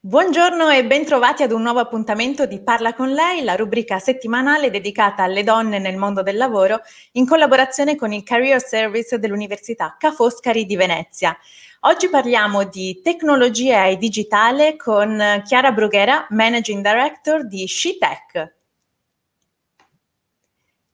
[0.00, 5.24] Buongiorno e bentrovati ad un nuovo appuntamento di Parla con lei, la rubrica settimanale dedicata
[5.24, 6.82] alle donne nel mondo del lavoro
[7.14, 11.36] in collaborazione con il Career Service dell'Università Ca' Foscari di Venezia.
[11.80, 18.54] Oggi parliamo di tecnologia e digitale con Chiara Brughera, Managing Director di SheTech.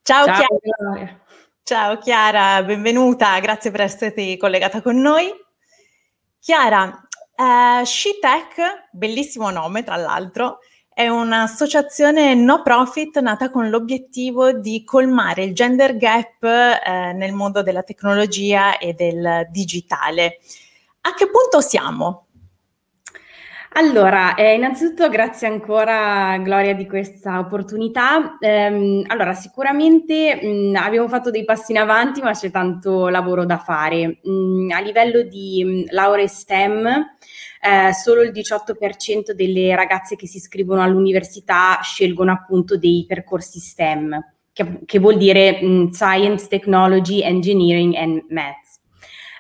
[0.01, 1.21] Ciao, Ciao Chiara.
[1.63, 5.31] Ciao Chiara, benvenuta, grazie per esserti collegata con noi.
[6.45, 7.04] Chiara,
[7.37, 15.43] Uh, SheTech, bellissimo nome tra l'altro, è un'associazione no profit nata con l'obiettivo di colmare
[15.43, 20.39] il gender gap eh, nel mondo della tecnologia e del digitale.
[21.01, 22.27] A che punto siamo?
[23.77, 28.37] Allora, eh, innanzitutto grazie ancora Gloria di questa opportunità.
[28.39, 33.59] Ehm, allora, sicuramente mh, abbiamo fatto dei passi in avanti, ma c'è tanto lavoro da
[33.59, 34.21] fare.
[34.23, 37.17] Mh, a livello di mh, lauree STEM,
[37.65, 44.19] eh, solo il 18% delle ragazze che si iscrivono all'università scelgono appunto dei percorsi STEM,
[44.53, 48.83] che, che vuol dire Science, Technology, Engineering and Math.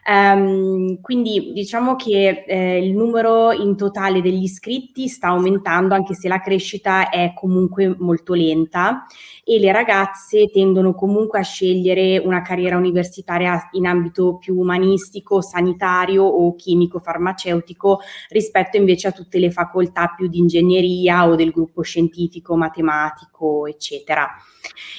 [0.06, 6.28] Um, quindi diciamo che eh, il numero in totale degli iscritti sta aumentando anche se
[6.28, 9.06] la crescita è comunque molto lenta
[9.42, 16.22] e le ragazze tendono comunque a scegliere una carriera universitaria in ambito più umanistico, sanitario
[16.22, 21.80] o chimico farmaceutico rispetto invece a tutte le facoltà più di ingegneria o del gruppo
[21.80, 24.28] scientifico, matematico, eccetera.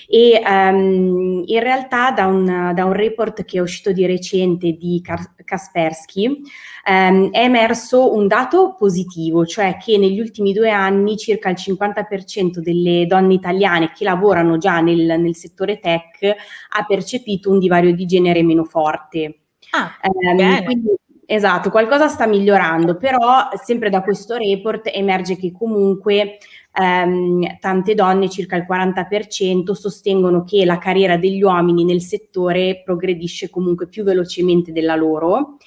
[0.07, 5.01] E um, in realtà da un, da un, report che è uscito di recente di
[5.43, 11.57] Kaspersky um, è emerso un dato positivo, cioè che negli ultimi due anni circa il
[11.57, 16.35] 50% delle donne italiane che lavorano già nel, nel settore tech
[16.69, 19.39] ha percepito un divario di genere meno forte.
[19.71, 20.89] Ah, um, quindi,
[21.27, 26.37] Esatto, qualcosa sta migliorando, però sempre da questo report emerge che comunque
[26.75, 33.49] ehm, tante donne, circa il 40%, sostengono che la carriera degli uomini nel settore progredisce
[33.49, 35.57] comunque più velocemente della loro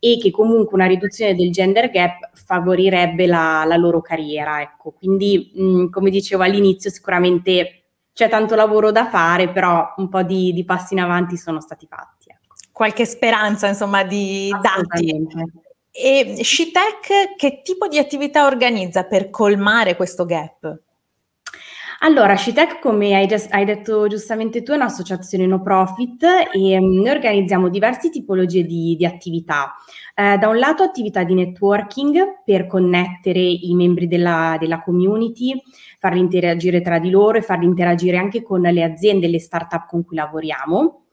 [0.00, 4.60] e che comunque una riduzione del gender gap favorirebbe la, la loro carriera.
[4.60, 4.92] Ecco.
[4.92, 7.78] Quindi, mh, come dicevo all'inizio, sicuramente
[8.12, 11.86] c'è tanto lavoro da fare, però un po' di, di passi in avanti sono stati
[11.88, 12.28] fatti.
[12.30, 12.54] Ecco.
[12.72, 15.26] Qualche speranza, insomma, di dati.
[15.90, 20.82] E SciTech che tipo di attività organizza per colmare questo gap?
[22.00, 26.22] Allora, SciTech, come hai, già, hai, detto giustamente tu, è un'associazione no profit
[26.52, 29.74] e um, noi organizziamo diverse tipologie di, di attività.
[30.14, 35.60] Eh, da un lato attività di networking per connettere i membri della, della community,
[35.98, 39.88] farli interagire tra di loro e farli interagire anche con le aziende e le start-up
[39.88, 41.06] con cui lavoriamo.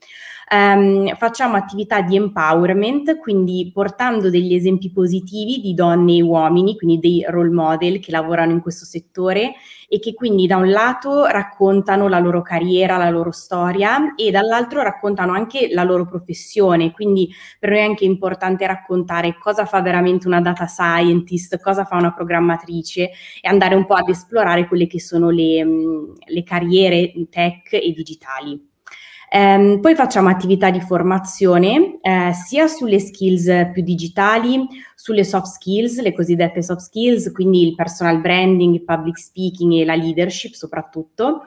[0.52, 7.00] Um, facciamo attività di empowerment, quindi portando degli esempi positivi di donne e uomini, quindi
[7.00, 9.54] dei role model che lavorano in questo settore
[9.88, 14.84] e che quindi da un lato raccontano la loro carriera, la loro storia e dall'altro
[14.84, 16.92] raccontano anche la loro professione.
[16.92, 17.28] Quindi
[17.60, 22.14] per noi è anche importante raccontare cosa fa veramente una data scientist, cosa fa una
[22.14, 23.10] programmatrice
[23.42, 25.66] e andare un po' ad esplorare quelle che sono le,
[26.24, 28.74] le carriere tech e digitali.
[29.32, 36.00] Um, poi facciamo attività di formazione eh, sia sulle skills più digitali, sulle soft skills,
[36.02, 41.44] le cosiddette soft skills, quindi il personal branding, il public speaking e la leadership soprattutto,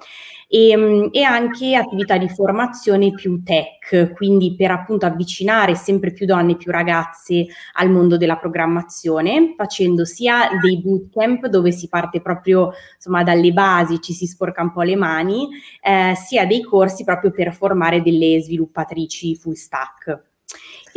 [0.49, 6.27] e, ehm, e, anche attività di formazione più tech, quindi per appunto avvicinare sempre più
[6.27, 12.21] donne e più ragazze al mondo della programmazione, facendo sia dei bootcamp dove si parte
[12.23, 15.49] proprio insomma dalle basi, ci si sporca un po' le mani,
[15.83, 20.28] eh, sia dei corsi proprio per formare delle sviluppatrici full stack.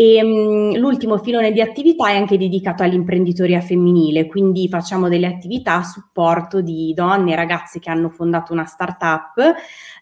[0.01, 5.75] E um, l'ultimo filone di attività è anche dedicato all'imprenditoria femminile, quindi facciamo delle attività
[5.75, 9.35] a supporto di donne e ragazze che hanno fondato una startup,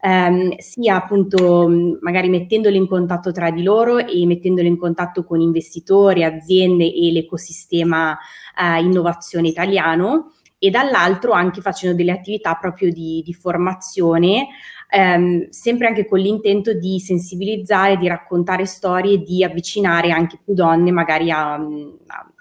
[0.01, 1.69] ehm, sia appunto
[1.99, 7.11] magari mettendole in contatto tra di loro e mettendole in contatto con investitori, aziende e
[7.11, 8.17] l'ecosistema
[8.57, 14.49] eh, innovazione italiano e dall'altro anche facendo delle attività proprio di, di formazione
[14.89, 20.91] ehm, sempre anche con l'intento di sensibilizzare, di raccontare storie, di avvicinare anche più donne
[20.91, 22.31] magari a, a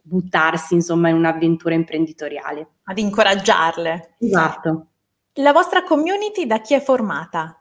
[0.00, 2.68] buttarsi insomma in un'avventura imprenditoriale.
[2.84, 4.14] Ad incoraggiarle.
[4.18, 4.86] Esatto.
[5.34, 7.60] La vostra community da chi è formata?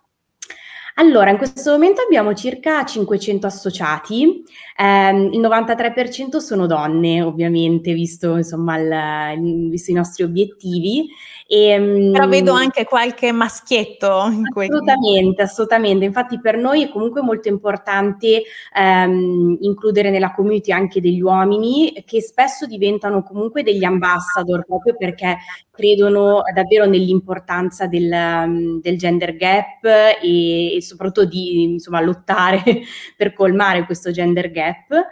[0.98, 4.44] Allora, in questo momento abbiamo circa 500 associati,
[4.78, 11.08] ehm, il 93% sono donne, ovviamente, visto, insomma, il, visto i nostri obiettivi.
[11.48, 14.26] E, ehm, Però vedo anche qualche maschietto.
[14.32, 16.06] In assolutamente, assolutamente.
[16.06, 18.44] Infatti per noi è comunque molto importante
[18.76, 25.38] ehm, includere nella community anche degli uomini che spesso diventano comunque degli ambassador proprio perché
[25.70, 32.64] credono davvero nell'importanza del, del gender gap e, e, soprattutto di insomma, lottare
[33.16, 35.08] per colmare questo gender gap.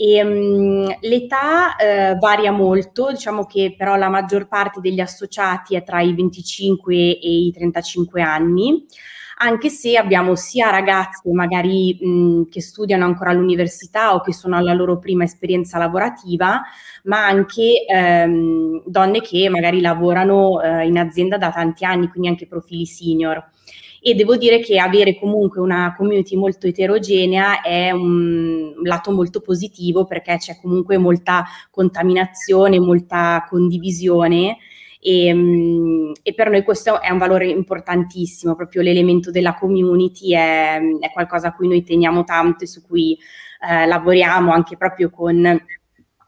[0.00, 5.82] E, um, l'età eh, varia molto, diciamo che però la maggior parte degli associati è
[5.82, 8.86] tra i 25 e i 35 anni
[9.40, 14.72] anche se abbiamo sia ragazze magari mh, che studiano ancora all'università o che sono alla
[14.72, 16.62] loro prima esperienza lavorativa,
[17.04, 22.46] ma anche ehm, donne che magari lavorano eh, in azienda da tanti anni, quindi anche
[22.46, 23.44] profili senior.
[24.08, 30.06] E devo dire che avere comunque una community molto eterogenea è un lato molto positivo
[30.06, 34.56] perché c'è comunque molta contaminazione, molta condivisione.
[34.98, 40.80] E, mm, e, per noi questo è un valore importantissimo, proprio l'elemento della community è,
[41.00, 43.14] è qualcosa a cui noi teniamo tanto e su cui
[43.68, 45.36] eh, lavoriamo anche proprio con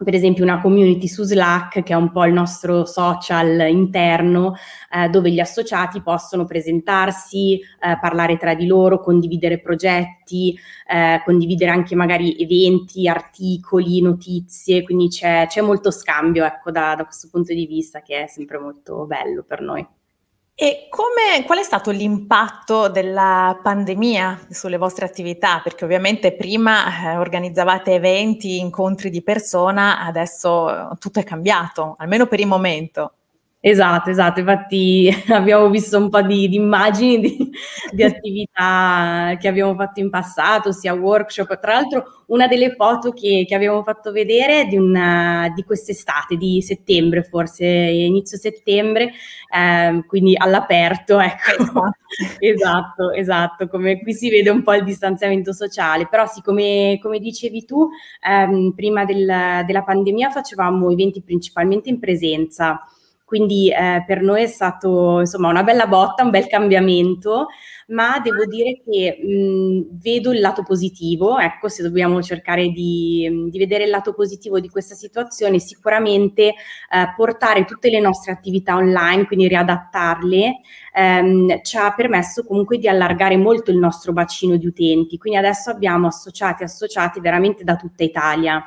[0.02, 4.54] per esempio una community su Slack che è un po' il nostro social interno
[4.90, 10.58] eh, dove gli associati possono presentarsi, eh, parlare tra di loro, condividere progetti,
[10.88, 17.04] eh, condividere anche magari eventi, articoli, notizie, quindi c'è, c'è molto scambio ecco, da, da
[17.04, 19.86] questo punto di vista che è sempre molto bello per noi.
[20.62, 25.60] E come, qual è stato l'impatto della pandemia sulle vostre attività?
[25.64, 32.40] Perché ovviamente prima eh, organizzavate eventi, incontri di persona, adesso tutto è cambiato, almeno per
[32.40, 33.14] il momento.
[33.62, 37.50] Esatto, esatto, infatti abbiamo visto un po' di, di immagini di,
[37.92, 43.44] di, attività che abbiamo fatto in passato, sia workshop, tra l'altro una delle foto che,
[43.46, 49.12] che abbiamo fatto vedere è di, una, di quest'estate, di settembre forse, inizio settembre,
[49.54, 51.50] eh, quindi all'aperto, ecco.
[51.60, 51.98] Esatto.
[52.40, 57.18] esatto, esatto, come qui si vede un po' il distanziamento sociale, però sì, come, come
[57.18, 57.86] dicevi tu,
[58.26, 59.26] ehm, prima del,
[59.66, 62.80] della pandemia facevamo eventi principalmente in presenza,
[63.30, 67.46] quindi eh, per noi è stato insomma una bella botta, un bel cambiamento,
[67.90, 73.56] ma devo dire che mh, vedo il lato positivo, ecco se dobbiamo cercare di, di,
[73.56, 76.54] vedere il lato positivo di questa situazione, sicuramente eh,
[77.14, 80.56] portare tutte le nostre attività online, quindi riadattarle,
[80.92, 85.70] ehm, ci ha permesso comunque di allargare molto il nostro bacino di utenti, quindi adesso
[85.70, 88.60] abbiamo associati associati veramente da tutta Italia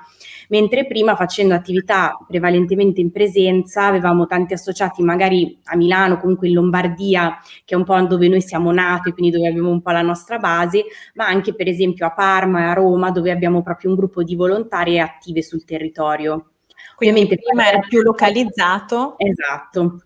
[0.50, 6.54] mentre prima facendo attività prevalentemente in presenza avevamo tanti associati magari a Milano, comunque in
[6.54, 10.02] Lombardia, che è un po' dove noi siamo nati, quindi dove abbiamo un po' la
[10.02, 10.84] nostra base,
[11.16, 14.36] ma anche per esempio a Parma e a Roma, dove abbiamo proprio un gruppo di
[14.36, 16.52] volontarie attive sul territorio.
[16.96, 19.16] Quindi Ovviamente prima era più localizzato.
[19.18, 20.04] Esatto.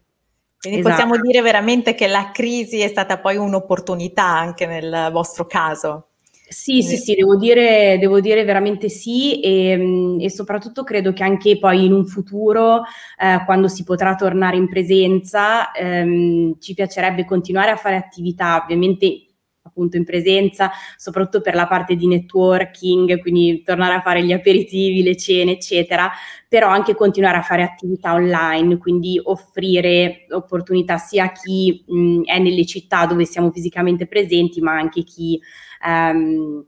[0.59, 0.95] Quindi esatto.
[0.95, 6.06] possiamo dire veramente che la crisi è stata poi un'opportunità anche nel vostro caso.
[6.49, 11.23] Sì, sì, sì, devo dire, devo dire veramente sì e, mm, e, soprattutto credo che
[11.23, 12.83] anche poi in un futuro,
[13.19, 19.23] eh, quando si potrà tornare in presenza, ehm, ci piacerebbe continuare a fare attività, ovviamente
[19.61, 25.03] appunto in presenza, soprattutto per la parte di networking, quindi tornare a fare gli aperitivi,
[25.03, 26.09] le cene, eccetera,
[26.47, 32.39] però anche continuare a fare attività online, quindi offrire opportunità sia a chi mh, è
[32.39, 35.39] nelle città dove siamo fisicamente presenti, ma anche chi
[35.85, 36.65] ehm,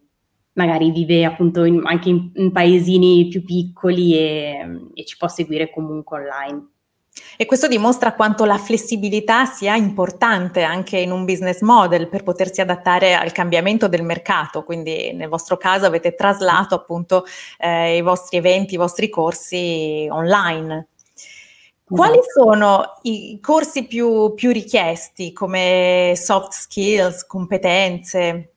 [0.54, 5.70] magari vive appunto in, anche in, in, paesini più piccoli e, e ci può seguire
[5.70, 6.68] comunque online.
[7.38, 12.62] E questo dimostra quanto la flessibilità sia importante anche in un business model per potersi
[12.62, 14.64] adattare al cambiamento del mercato.
[14.64, 17.26] Quindi nel vostro caso avete traslato appunto
[17.58, 20.88] eh, i vostri eventi, i vostri corsi online.
[21.84, 22.44] Quali esatto.
[22.44, 28.54] sono i corsi più, più richiesti come soft skills, competenze?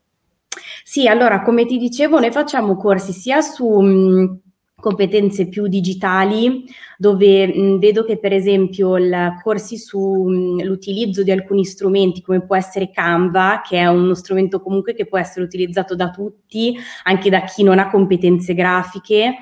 [0.85, 4.41] Sì, allora come ti dicevo, noi facciamo corsi sia su mh,
[4.77, 6.65] competenze più digitali,
[6.99, 12.91] dove mh, vedo che per esempio il corsi sull'utilizzo di alcuni strumenti come può essere
[12.91, 17.63] Canva, che è uno strumento comunque che può essere utilizzato da tutti, anche da chi
[17.63, 19.37] non ha competenze grafiche,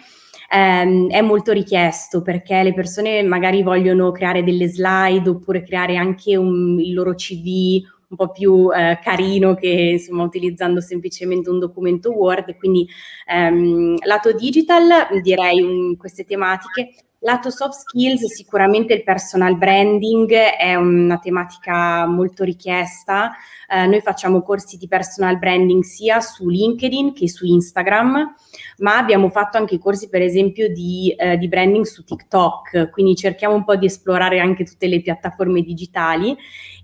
[0.52, 6.36] ehm, è molto richiesto perché le persone magari vogliono creare delle slide oppure creare anche
[6.36, 12.12] un, il loro CV un po' più eh, carino che insomma utilizzando semplicemente un documento
[12.12, 12.56] Word.
[12.56, 12.86] Quindi
[13.26, 20.74] ehm, lato digital direi in queste tematiche Lato soft skills, sicuramente il personal branding è
[20.74, 23.32] una tematica molto richiesta.
[23.68, 28.34] Eh, noi facciamo corsi di personal branding sia su LinkedIn che su Instagram,
[28.78, 33.54] ma abbiamo fatto anche corsi, per esempio, di, eh, di branding su TikTok, quindi cerchiamo
[33.54, 36.34] un po' di esplorare anche tutte le piattaforme digitali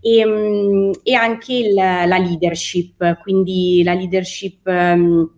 [0.03, 5.31] e, mm, e anche il, la leadership, quindi la leadership um,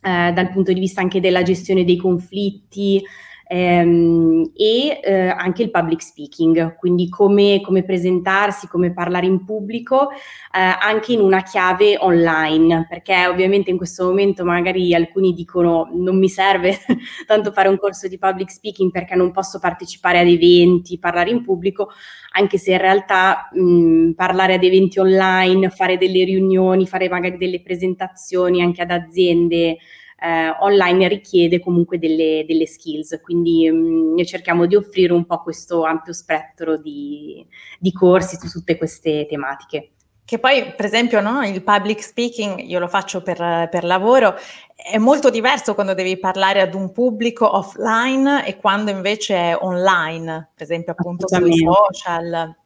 [0.00, 3.02] eh, dal punto di vista anche della gestione dei conflitti,
[3.46, 10.10] ehm, e eh, anche il public speaking, quindi come, come, presentarsi, come parlare in pubblico,
[10.10, 10.16] eh,
[10.52, 16.28] anche in una chiave online, perché ovviamente in questo momento magari alcuni dicono non mi
[16.28, 16.78] serve
[17.26, 21.42] tanto fare un corso di public speaking perché non posso partecipare ad eventi, parlare in
[21.42, 21.90] pubblico,
[22.36, 27.62] anche se in realtà mh, parlare ad eventi online, fare delle riunioni, fare magari delle
[27.62, 29.78] presentazioni anche ad aziende,
[30.24, 35.26] eh, online richiede comunque delle, delle skills, quindi mh, mm, noi cerchiamo di offrire un
[35.26, 37.46] po' questo ampio spettro di,
[37.78, 39.90] di corsi su tutte queste tematiche.
[40.24, 44.34] Che poi, per esempio, no, il public speaking, io lo faccio per, per, lavoro,
[44.74, 50.52] è molto diverso quando devi parlare ad un pubblico offline e quando invece è online,
[50.54, 52.56] per esempio appunto sui social.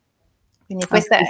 [0.64, 1.24] Quindi questo è,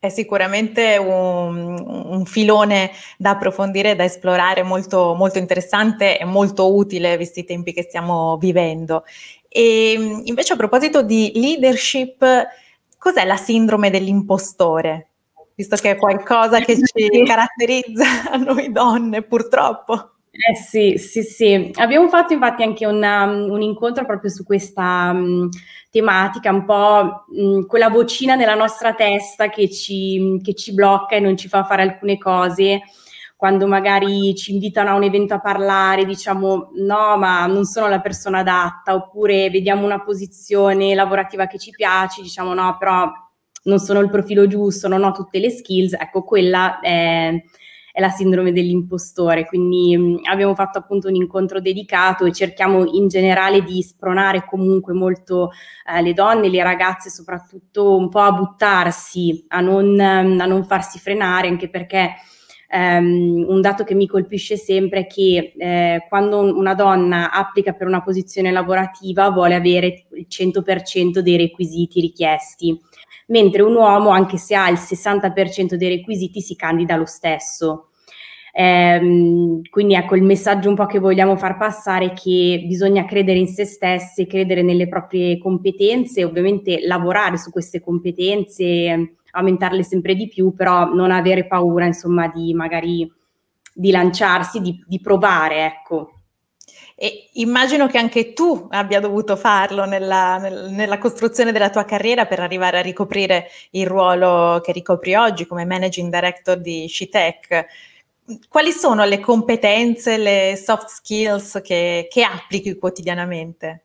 [0.00, 7.16] è sicuramente un, un, filone da approfondire, da esplorare, molto, molto interessante e molto utile
[7.16, 9.04] visti i tempi che stiamo vivendo.
[9.48, 12.24] E invece a proposito di leadership,
[12.96, 15.08] cos'è la sindrome dell'impostore?
[15.54, 20.17] Visto che è qualcosa che ci caratterizza a noi donne, purtroppo.
[20.40, 21.70] Eh sì, sì, sì.
[21.78, 25.48] Abbiamo fatto infatti anche una, um, un incontro proprio su questa um,
[25.90, 31.20] tematica, un po' um, quella vocina nella nostra testa che ci, che ci blocca e
[31.20, 32.82] non ci fa fare alcune cose
[33.36, 38.00] quando magari ci invitano a un evento a parlare, diciamo no, ma non sono la
[38.00, 43.08] persona adatta, oppure vediamo una posizione lavorativa che ci piace, diciamo no, però
[43.64, 47.32] non sono il profilo giusto, non ho tutte le skills, ecco, quella è
[47.98, 52.84] è la sindrome dell'impostore, quindi mh, mm, abbiamo fatto appunto un incontro dedicato e cerchiamo
[52.92, 55.50] in generale di spronare comunque molto
[55.84, 61.00] eh, le donne, le ragazze soprattutto un po' a buttarsi, a non, a non farsi
[61.00, 62.14] frenare, anche perché
[62.70, 67.86] Um, un dato che mi colpisce sempre è che eh, quando una donna applica per
[67.86, 72.78] una posizione lavorativa vuole avere il 100% dei requisiti richiesti,
[73.28, 77.87] mentre un uomo, anche se ha il 60% dei requisiti, si candida lo stesso.
[78.60, 83.38] Ehm, quindi ecco il messaggio un po' che vogliamo far passare è che bisogna credere
[83.38, 90.26] in se stessi, credere nelle proprie competenze, ovviamente lavorare su queste competenze, aumentarle sempre di
[90.26, 93.08] più, però non avere paura insomma di magari
[93.72, 96.14] di lanciarsi, di, di provare, ecco.
[96.96, 102.26] E immagino che anche tu abbia dovuto farlo nella, nel, nella, costruzione della tua carriera
[102.26, 107.66] per arrivare a ricoprire il ruolo che ricopri oggi come managing director di Scitech
[108.48, 113.84] quali sono le competenze, le soft skills che, che applichi quotidianamente?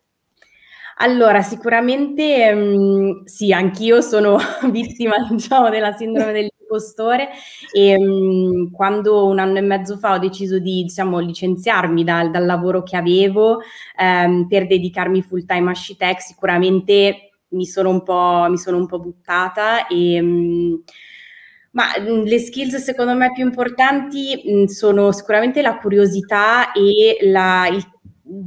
[0.97, 4.37] Allora, sicuramente mh, sì, anch'io sono
[4.71, 7.29] vittima, diciamo, della sindrome dell'impostore
[7.71, 12.45] e mh, quando un anno e mezzo fa ho deciso di, diciamo, licenziarmi dal, dal
[12.45, 13.59] lavoro che avevo
[13.97, 18.85] ehm, per dedicarmi full time a Shitech, sicuramente mi sono un po', mi sono un
[18.87, 20.83] po buttata e mh,
[21.73, 27.67] ma mh, le skills secondo me più importanti mh, sono sicuramente la curiosità e la,
[27.67, 27.83] il,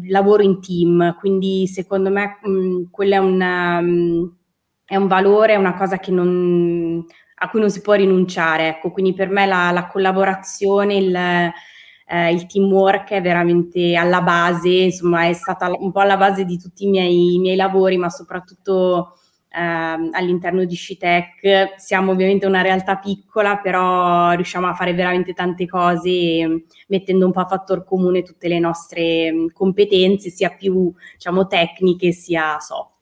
[0.08, 6.00] lavoro in team, quindi secondo me mh, quello è, è, un valore, è una cosa
[6.08, 7.04] non,
[7.36, 8.68] a cui non si può rinunciare.
[8.68, 14.68] Ecco, quindi per me la, la collaborazione, il, eh, il, teamwork è veramente alla base,
[14.68, 18.08] insomma è stata un po' alla base di tutti i miei, i miei lavori, ma
[18.08, 19.18] soprattutto
[19.48, 21.74] ehm, all'interno di Scitech.
[21.76, 27.40] Siamo ovviamente una realtà piccola, però riusciamo a fare veramente tante cose mettendo un po'
[27.40, 32.95] a fattor comune tutte le nostre competenze, sia più diciamo, tecniche sia soft.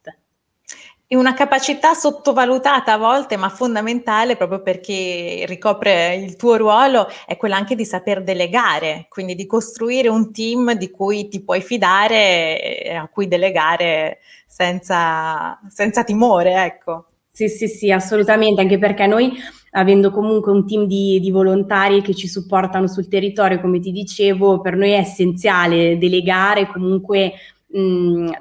[1.07, 7.37] È una capacità sottovalutata a volte, ma fondamentale proprio perché ricopre il tuo ruolo, è
[7.37, 12.81] quella anche di saper delegare, quindi di costruire un team di cui ti puoi fidare
[12.81, 17.05] e a cui delegare senza, senza timore, ecco.
[17.29, 19.31] Sì, sì, sì, assolutamente, anche perché noi,
[19.71, 24.59] avendo comunque un team di, di, volontari che ci supportano sul territorio, come ti dicevo,
[24.59, 27.33] per noi è essenziale delegare, comunque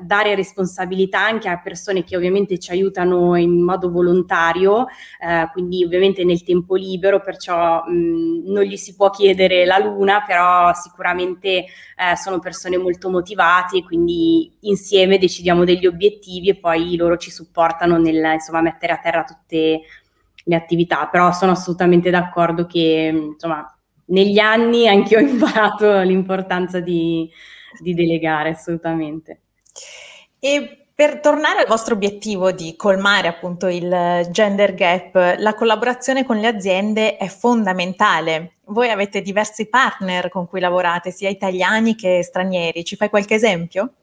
[0.01, 4.87] dare responsabilità anche a persone che ovviamente ci aiutano in modo volontario,
[5.19, 10.23] eh, quindi ovviamente nel tempo libero, perciò mh, non gli si può chiedere la luna,
[10.25, 17.17] però sicuramente eh, sono persone molto motivate, quindi insieme decidiamo degli obiettivi e poi loro
[17.17, 19.81] ci supportano nel insomma, mettere a terra tutte
[20.45, 23.69] le attività, però sono assolutamente d'accordo che insomma
[24.07, 27.29] negli anni anche io ho imparato l'importanza di,
[27.81, 29.41] di delegare assolutamente.
[30.39, 36.37] E per tornare al vostro obiettivo di colmare appunto il gender gap, la collaborazione con
[36.37, 38.53] le aziende è fondamentale.
[38.67, 42.85] Voi avete diversi partner con cui lavorate, sia italiani che stranieri.
[42.85, 43.95] Ci fai qualche esempio?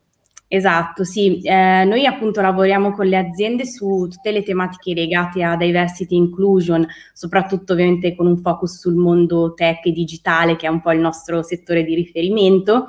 [0.53, 1.39] Esatto, sì.
[1.43, 6.85] Eh, noi appunto lavoriamo con le aziende su tutte le tematiche legate a diversity inclusion,
[7.13, 10.99] soprattutto ovviamente con un focus sul mondo tech e digitale, che è un po' il
[10.99, 12.87] nostro settore di riferimento.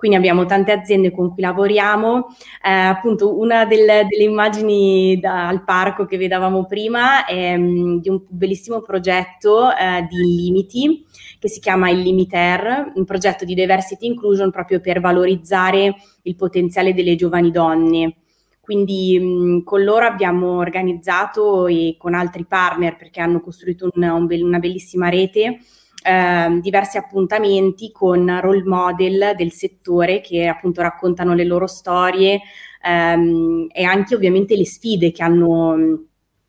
[0.00, 2.28] Quindi abbiamo tante aziende con cui lavoriamo.
[2.64, 8.08] Eh, appunto, una del, delle immagini da, al parco che vedevamo prima è um, di
[8.08, 11.04] un bellissimo progetto eh, di Limiti
[11.38, 16.94] che si chiama il Limiter, un progetto di diversity inclusion proprio per valorizzare il potenziale
[16.94, 18.14] delle giovani donne.
[18.58, 24.26] Quindi mh, con loro abbiamo organizzato e con altri partner, perché hanno costruito una, un
[24.30, 25.58] una bellissima rete,
[26.02, 32.40] eh, diversi appuntamenti con role model del settore che appunto raccontano le loro storie
[32.82, 36.04] ehm, e anche ovviamente le sfide che hanno,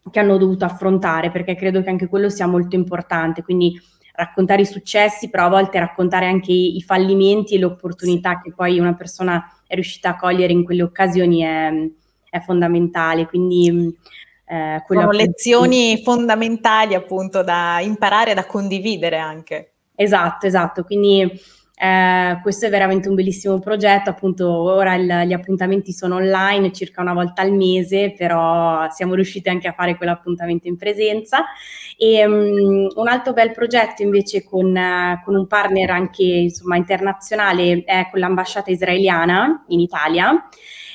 [0.09, 3.43] che hanno dovuto affrontare, perché credo che anche quello sia molto importante.
[3.43, 3.79] Quindi
[4.13, 8.53] raccontare i successi, però a volte raccontare anche i, i fallimenti e le opportunità che
[8.53, 11.71] poi una persona è riuscita a cogliere in quelle occasioni è,
[12.29, 13.27] è fondamentale.
[13.27, 13.95] Quindi
[14.51, 16.01] eh, Sono lezioni che...
[16.03, 19.71] fondamentali appunto da imparare, da condividere anche.
[19.95, 20.83] Esatto, esatto.
[20.83, 21.21] Quindi
[21.73, 27.01] eh, questo è veramente un bellissimo progetto, appunto ora il, gli appuntamenti sono online circa
[27.01, 31.45] una volta al mese, però siamo riusciti anche a fare quell'appuntamento in presenza.
[31.97, 37.83] E um, un altro bel progetto invece con, uh, con un partner anche insomma, internazionale
[37.85, 40.49] è con l'ambasciata israeliana in Italia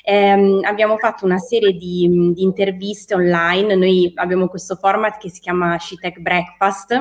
[0.08, 5.40] ehm, abbiamo fatto una serie di, di, interviste online, noi abbiamo questo format che si
[5.40, 6.94] chiama SheTech Breakfast,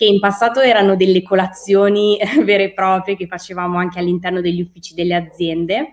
[0.00, 4.94] che in passato erano delle colazioni vere e proprie che facevamo anche all'interno degli uffici
[4.94, 5.90] delle aziende.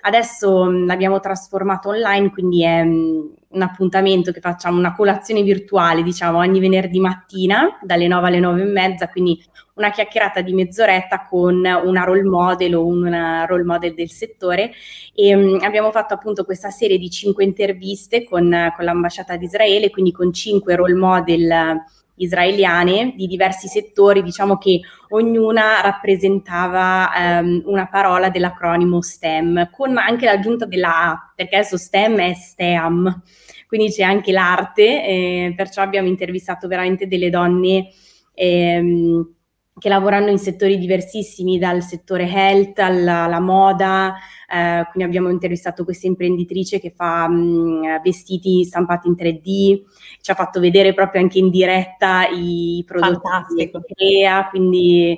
[0.00, 6.02] Adesso mh, l'abbiamo trasformato online, quindi è mh, un appuntamento che facciamo, una colazione virtuale,
[6.02, 9.38] diciamo, ogni venerdì mattina, dalle 9 alle 9 e mezza, quindi
[9.74, 14.72] una chiacchierata di mezz'oretta con una role model o una role model del settore
[15.14, 19.90] e um, abbiamo fatto appunto questa serie di cinque interviste con, con l'ambasciata di Israele,
[19.90, 21.82] quindi con cinque role model
[22.20, 30.26] israeliane di diversi settori, diciamo che ognuna rappresentava um, una parola dell'acronimo STEM, con anche
[30.26, 33.22] l'aggiunta della A, perché adesso STEM è STEAM,
[33.66, 37.88] quindi c'è anche l'arte, eh, perciò abbiamo intervistato veramente delle donne
[38.34, 39.34] ehm,
[39.78, 44.14] che lavorano in settori diversissimi, dal settore health alla, alla moda,
[44.48, 49.82] eh, quindi abbiamo intervistato questa imprenditrice che fa mh, vestiti stampati in 3D,
[50.20, 53.80] ci ha fatto vedere proprio anche in diretta i prodotti Fantastico.
[53.80, 55.16] che crea, quindi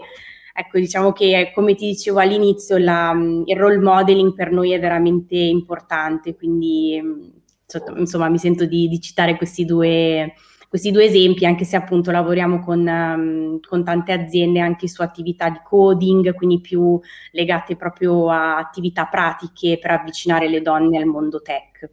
[0.54, 3.12] ecco diciamo che come ti dicevo all'inizio la,
[3.46, 9.00] il role modeling per noi è veramente importante, quindi mm, insomma mi sento di, di
[9.00, 10.34] citare questi due
[10.72, 15.50] questi due esempi, anche se appunto lavoriamo con, um, con, tante aziende anche su attività
[15.50, 16.98] di coding, quindi più
[17.32, 21.90] legate proprio a attività pratiche per avvicinare le donne al mondo tech.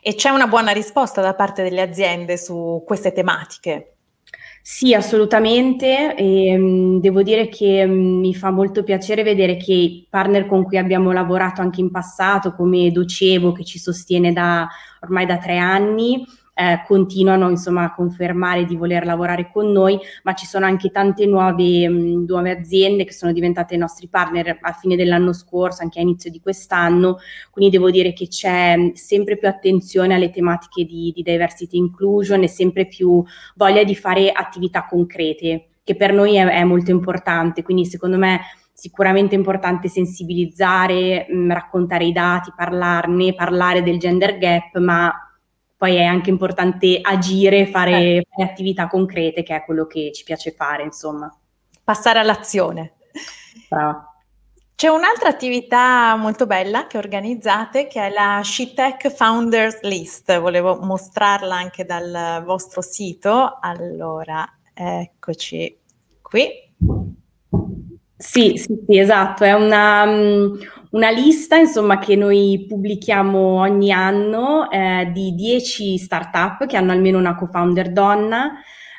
[0.00, 3.96] E c'è una buona risposta da parte delle aziende su queste tematiche?
[4.62, 6.14] Sì, assolutamente.
[6.14, 10.62] E, um, devo dire che um, mi fa molto piacere vedere che i partner con
[10.62, 14.68] cui abbiamo lavorato anche in passato, come Docebo, che ci sostiene da
[15.00, 16.24] ormai da tre anni,
[16.58, 21.26] eh, continuano insomma a confermare di voler lavorare con noi, ma ci sono anche tante
[21.26, 25.98] nuove, mh, nuove aziende che sono diventate i nostri partner a fine dell'anno scorso, anche
[25.98, 27.18] a inizio di quest'anno,
[27.50, 32.48] quindi devo dire che c'è sempre più attenzione alle tematiche di, di diversity inclusion e
[32.48, 33.22] sempre più
[33.54, 38.40] voglia di fare attività concrete, che per noi è, è molto importante, quindi secondo me
[38.72, 45.12] sicuramente importante sensibilizzare, mh, raccontare i dati, parlarne, parlare del gender gap, ma
[45.76, 48.26] poi è anche importante agire, fare, eh.
[48.28, 51.30] fare attività concrete, che è quello che ci piace fare, insomma.
[51.84, 52.94] Passare all'azione.
[53.68, 54.10] Brava.
[54.74, 60.38] C'è un'altra attività molto bella che organizzate che è la SheTech Founders List.
[60.38, 63.56] Volevo mostrarla anche dal vostro sito.
[63.58, 65.78] Allora, eccoci
[66.20, 66.48] qui.
[68.18, 70.58] Sì, sì, sì, esatto, è una, um,
[70.90, 77.18] una lista insomma, che noi pubblichiamo ogni anno eh, di 10 startup che hanno almeno
[77.18, 78.52] una co-founder donna,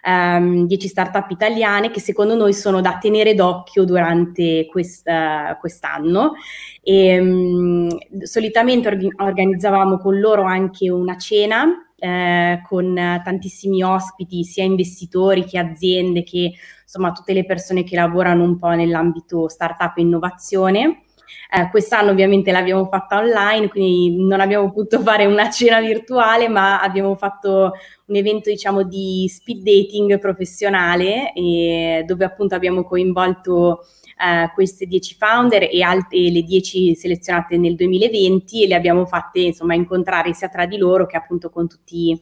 [0.04, 6.34] ehm, 10 startup italiane che secondo noi sono da tenere d'occhio durante questa, quest'anno.
[6.82, 7.90] E, um,
[8.24, 11.66] solitamente org- organizzavamo con loro anche una cena
[12.00, 18.44] eh, con tantissimi ospiti, sia investitori che aziende, che insomma tutte le persone che lavorano
[18.44, 21.02] un po' nell'ambito startup e innovazione.
[21.50, 26.82] Eh, quest'anno ovviamente l'abbiamo fatta online, quindi non abbiamo potuto fare una cena virtuale, ma
[26.82, 27.72] abbiamo fatto
[28.08, 33.86] un evento diciamo di speed dating professionale e, dove appunto abbiamo coinvolto
[34.18, 39.06] eh, queste 10 founder e, alt- e, le 10 selezionate nel 2020 e le abbiamo
[39.06, 42.20] fatte insomma incontrare sia tra di loro che appunto con tutti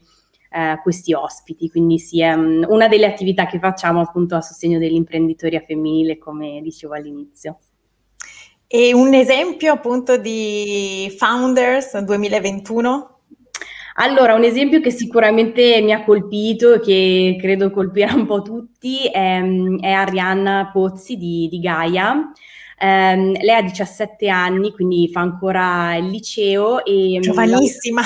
[0.51, 1.69] eh, questi ospiti.
[1.69, 6.61] Quindi sì, è um, una delle attività che facciamo appunto a sostegno dell'imprenditoria femminile, come
[6.61, 7.59] dicevo all'inizio.
[8.67, 13.19] E un esempio appunto di Founders 2021?
[13.97, 19.05] Allora, un esempio che sicuramente mi ha colpito e che credo colpirà un po' tutti
[19.05, 19.41] è,
[19.79, 22.31] è Arianna Pozzi di, di Gaia.
[22.79, 26.83] Um, lei ha 17 anni, quindi fa ancora il liceo.
[26.83, 28.01] E, Giovanissima.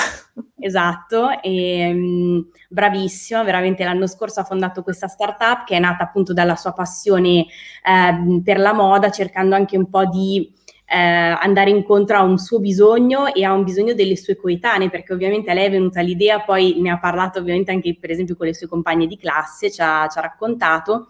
[0.58, 6.32] Esatto, e, um, bravissima, veramente l'anno scorso ha fondato questa startup che è nata appunto
[6.32, 7.46] dalla sua passione
[7.84, 10.58] uh, per la moda, cercando anche un po' di
[10.92, 15.12] eh, andare incontro a un suo bisogno e a un bisogno delle sue coetanee, perché
[15.12, 18.46] ovviamente a lei è venuta l'idea, poi ne ha parlato ovviamente anche per esempio con
[18.46, 21.06] le sue compagne di classe, ci ha, ci ha raccontato.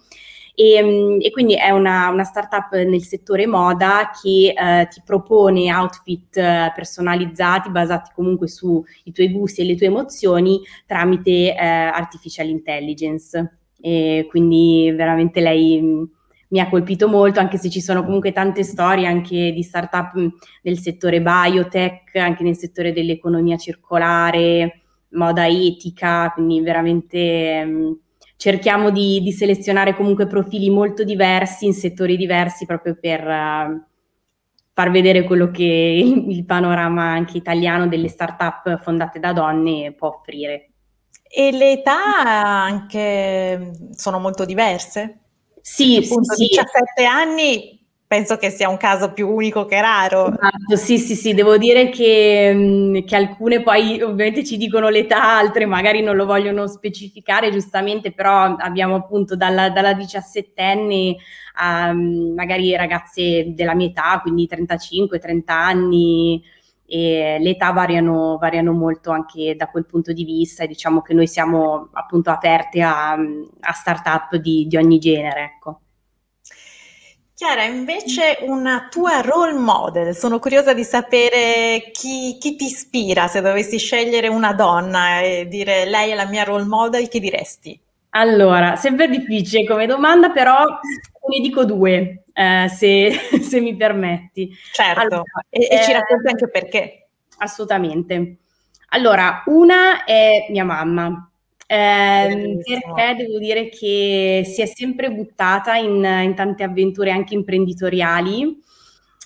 [0.62, 5.72] E, mm, e, quindi è una, una, startup nel settore moda che eh, ti propone
[5.72, 12.48] outfit eh, personalizzati basati comunque sui tuoi gusti e le tue emozioni tramite eh, artificial
[12.48, 13.58] intelligence.
[13.80, 16.02] E quindi veramente lei mm,
[16.48, 20.12] mi ha colpito molto, anche se ci sono comunque tante storie anche di startup
[20.60, 27.98] nel settore biotech, anche nel settore dell'economia circolare, moda etica, quindi veramente mh,
[28.40, 33.84] cerchiamo di, di, selezionare comunque profili molto diversi in settori diversi proprio per uh,
[34.72, 35.62] far vedere quello che
[36.26, 40.70] il, panorama anche italiano delle startup fondate da donne può offrire.
[41.22, 45.18] E le età anche sono molto diverse?
[45.60, 47.79] Sì, appunto, sì, 17 anni
[48.10, 50.26] penso che sia un caso più unico che raro.
[50.26, 55.36] Esatto, sì, sì, sì, devo dire che, mm, che, alcune poi ovviamente ci dicono l'età,
[55.36, 61.14] altre magari non lo vogliono specificare giustamente, però abbiamo appunto dalla, dalla 17enne
[61.54, 66.42] a mm, magari ragazze della mia età, quindi 35-30 anni,
[66.86, 71.28] e le età variano, variano, molto anche da quel punto di vista diciamo che noi
[71.28, 75.44] siamo appunto aperte a, a start-up di, di ogni genere.
[75.44, 75.80] Ecco.
[77.40, 83.40] Chiara, invece una tua role model, sono curiosa di sapere chi, chi, ti ispira, se
[83.40, 87.80] dovessi scegliere una donna e dire lei è la mia role model, chi diresti?
[88.10, 94.54] Allora, sempre difficile come domanda, però ne dico due, eh, se, se, mi permetti.
[94.70, 97.08] Certo, allora, e, eh, e, ci racconti anche perché.
[97.38, 98.36] Assolutamente.
[98.88, 101.29] Allora, una è mia mamma,
[101.76, 108.60] eh, perché devo dire che si è sempre buttata in, in tante avventure anche imprenditoriali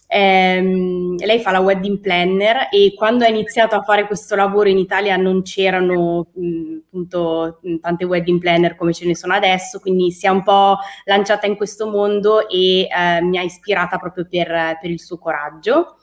[0.07, 4.79] Ehm, lei fa la wedding planner e quando ha iniziato a fare questo lavoro in
[4.79, 10.27] Italia non c'erano mh, appunto tante wedding planner come ce ne sono adesso, quindi si
[10.27, 14.91] è un po' lanciata in questo mondo e eh, mi ha ispirata proprio per, per
[14.91, 15.97] il suo coraggio.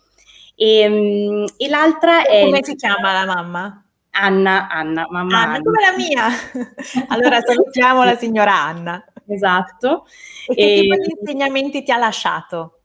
[0.56, 2.42] E, mh, e l'altra è...
[2.44, 3.86] Come si chiama la mamma?
[4.12, 5.62] Anna, Anna, mamma Anna, Anna.
[5.62, 6.28] come la mia.
[7.08, 9.06] allora salutiamo la signora Anna.
[9.28, 10.06] Esatto.
[10.48, 12.82] E, e che tipo di insegnamenti ti ha lasciato?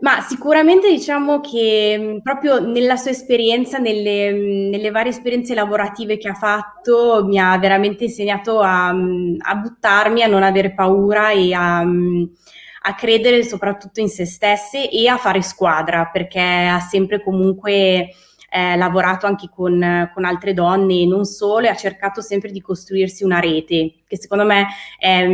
[0.00, 6.16] Ma sicuramente diciamo che mh, proprio nella sua esperienza, nelle, mh, nelle, varie esperienze lavorative
[6.16, 11.30] che ha fatto, mi ha veramente insegnato a, mh, a buttarmi, a non avere paura
[11.30, 17.22] e a, a, credere soprattutto in se stesse e a fare squadra, perché ha sempre
[17.22, 18.08] comunque
[18.52, 22.60] eh, lavorato anche con, con, altre donne e non solo, e ha cercato sempre di
[22.60, 24.66] costruirsi una rete, che secondo me
[24.98, 25.24] è,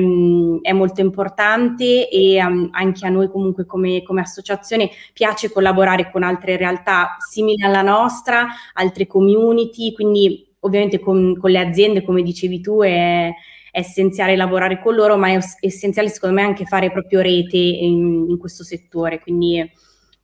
[0.61, 6.23] è molto importante e um, anche a noi comunque come, come, associazione piace collaborare con
[6.23, 12.61] altre realtà simili alla nostra, altre community, quindi ovviamente con, con le aziende, come dicevi
[12.61, 13.33] tu, è,
[13.71, 18.27] è essenziale lavorare con loro, ma è essenziale secondo me anche fare proprio rete in,
[18.29, 19.21] in questo settore.
[19.21, 19.71] Quindi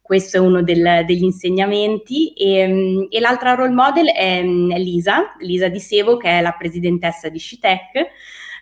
[0.03, 2.33] questo è uno del, degli insegnamenti.
[2.33, 7.29] E, e, l'altra role model è, è Lisa, Lisa Di Sevo, che è la presidentessa
[7.29, 8.11] di Scitec.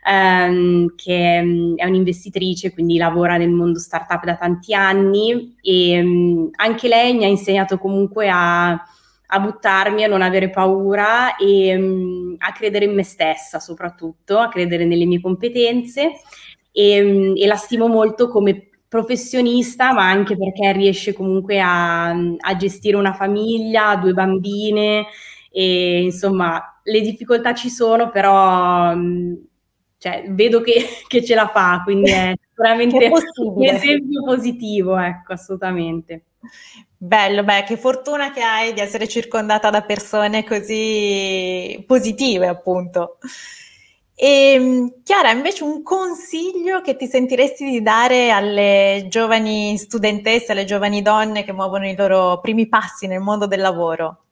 [0.04, 6.50] ehm, che mm, è un'investitrice, quindi lavora nel mondo startup da tanti anni e um,
[6.56, 12.52] anche lei mi ha insegnato comunque a, a buttarmi, a non avere paura e a
[12.52, 16.12] credere in me stessa soprattutto, a credere nelle mie competenze
[16.72, 22.96] e, e la stimo molto come professionista, ma anche perché riesce comunque a, a gestire
[22.96, 25.06] una famiglia, due bambine
[25.52, 28.92] e insomma le difficoltà ci sono, però
[29.96, 35.34] cioè, vedo che, che, ce la fa, quindi è sicuramente è un esempio positivo, ecco,
[35.34, 36.24] assolutamente.
[36.96, 43.18] Bello, beh, che fortuna che hai di essere circondata da persone così positive, appunto.
[44.22, 50.64] E ehm, Chiara, invece un consiglio che ti sentiresti di dare alle giovani studentesse, alle
[50.64, 54.24] giovani donne che muovono i loro primi passi nel mondo del lavoro?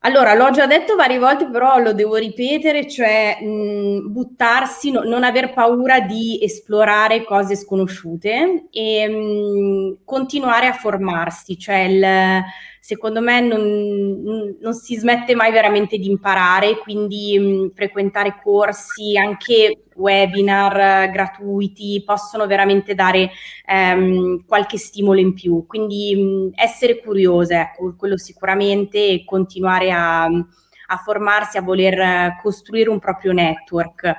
[0.00, 5.22] Allora, l'ho già detto varie volte, però lo devo ripetere, cioè mh, buttarsi, no, non
[5.22, 12.42] aver paura di esplorare cose sconosciute e mh, continuare a formarsi, cioè il,
[12.90, 19.84] secondo me non, non, si smette mai veramente di imparare, quindi mh, frequentare corsi, anche
[19.94, 23.30] webinar gratuiti, possono veramente dare
[23.64, 25.66] ehm, qualche stimolo in più.
[25.68, 32.90] Quindi mh, essere curiose, ecco, quello sicuramente, e continuare a, a formarsi, a voler costruire
[32.90, 34.16] un proprio network.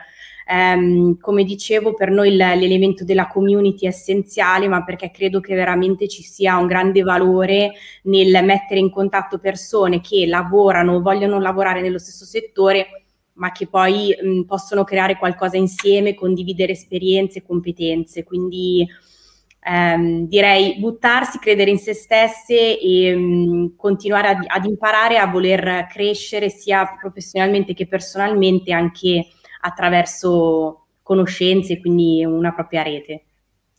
[0.51, 6.09] Um, come dicevo, per noi l'elemento della community è essenziale, ma perché credo che veramente
[6.09, 7.71] ci sia un grande valore
[8.03, 14.13] nel mettere in contatto persone che lavorano, vogliono lavorare nello stesso settore, ma che poi
[14.21, 18.25] mh, possono creare qualcosa insieme, condividere esperienze e competenze.
[18.25, 18.85] Quindi
[19.63, 25.87] ehm, direi buttarsi, credere in se stesse e mh, continuare ad, ad imparare a voler
[25.89, 29.27] crescere sia professionalmente che personalmente anche
[29.61, 33.25] attraverso conoscenze, quindi una propria rete.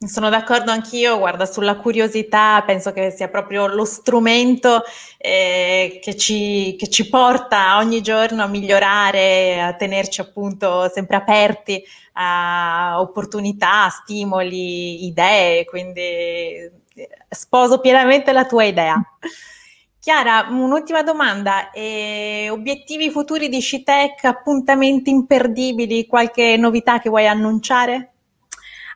[0.06, 4.82] Sono d'accordo anch'io, guarda, sulla curiosità penso che sia proprio lo strumento
[5.16, 11.84] eh, che, ci, che, ci, porta ogni giorno a migliorare, a tenerci appunto sempre aperti
[12.14, 16.72] a opportunità, stimoli, idee, quindi eh,
[17.28, 19.00] sposo pienamente la tua idea.
[20.02, 21.70] Chiara, un'ultima domanda.
[21.70, 28.10] Eh, obiettivi futuri di Scitec, appuntamenti imperdibili, qualche novità che vuoi annunciare?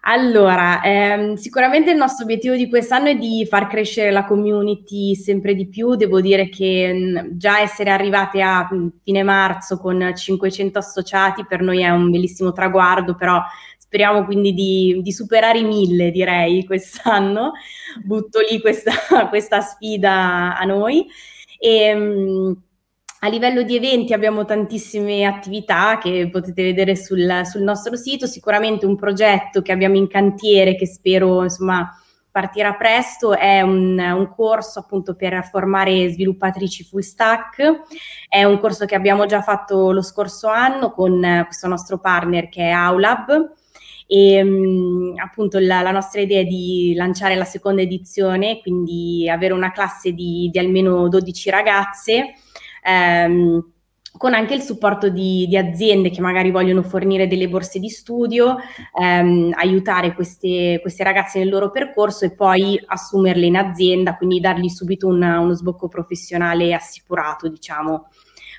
[0.08, 5.54] Allora, ehm, sicuramente il nostro obiettivo di quest'anno è di far crescere la community sempre
[5.54, 5.94] di più.
[5.94, 11.60] Devo dire che mh, già essere arrivate a mh, fine marzo con 500 associati per
[11.60, 13.40] noi è un bellissimo traguardo, però
[13.86, 17.52] speriamo quindi di, di superare i mille, direi, quest'anno.
[18.04, 18.92] Butto lì questa,
[19.30, 21.06] questa sfida a noi.
[21.58, 22.62] E, mh,
[23.20, 28.84] a livello di eventi abbiamo tantissime attività che potete vedere sul, sul, nostro sito, sicuramente
[28.84, 31.90] un progetto che abbiamo in cantiere che spero insomma
[32.30, 37.84] partirà presto è un, un corso appunto per formare sviluppatrici full stack,
[38.28, 42.64] è un corso che abbiamo già fatto lo scorso anno con questo nostro partner che
[42.64, 43.54] è Aulab
[44.06, 49.52] e mh, appunto la, la, nostra idea è di lanciare la seconda edizione, quindi avere
[49.52, 52.34] una classe di, di almeno 12 ragazze.
[52.84, 53.72] Ehm,
[54.16, 58.56] con anche il supporto di, di, aziende che magari vogliono fornire delle borse di studio,
[58.98, 64.68] ehm, aiutare queste, queste, ragazze nel loro percorso e poi assumerle in azienda, quindi dargli
[64.68, 68.08] subito una, uno sbocco professionale assicurato, diciamo.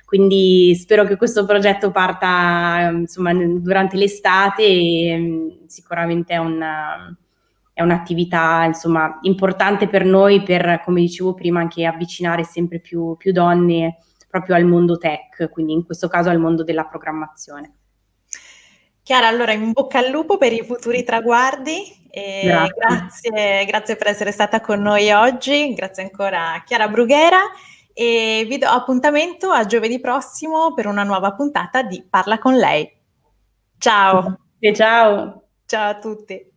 [0.08, 7.14] Quindi spero che questo progetto parta insomma, durante l'estate e mm, sicuramente è, una,
[7.74, 13.32] è un'attività insomma, importante per noi per, come dicevo prima, anche avvicinare sempre più, più
[13.32, 17.74] donne proprio al mondo tech, quindi in questo caso al mondo della programmazione.
[19.02, 21.82] Chiara, allora in bocca al lupo per i futuri traguardi.
[22.10, 22.74] Grazie.
[22.74, 27.40] Grazie, grazie per essere stata con noi oggi, grazie ancora a Chiara Brughera
[28.00, 32.88] e vi do appuntamento a giovedì prossimo per una nuova puntata di Parla con lei.
[33.76, 34.38] Ciao.
[34.60, 35.48] E ciao.
[35.66, 36.47] Ciao a tutti.